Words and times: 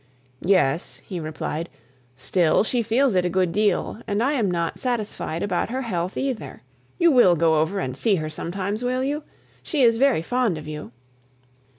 "Yes," 0.43 0.99
he 1.05 1.19
replied. 1.19 1.69
"Still 2.15 2.63
she 2.63 2.81
feels 2.81 3.13
it 3.13 3.23
a 3.23 3.29
good 3.29 3.51
deal; 3.51 3.99
and 4.07 4.23
I'm 4.23 4.49
not 4.49 4.79
satisfied 4.79 5.43
about 5.43 5.69
her 5.69 5.83
health 5.83 6.17
either. 6.17 6.63
You 6.97 7.11
will 7.11 7.35
go 7.35 7.61
out 7.61 7.69
and 7.73 7.95
see 7.95 8.15
her 8.15 8.27
sometimes, 8.27 8.83
will 8.83 9.03
you? 9.03 9.23
she 9.61 9.83
is 9.83 9.99
very 9.99 10.23
fond 10.23 10.57
of 10.57 10.67
you." 10.67 10.91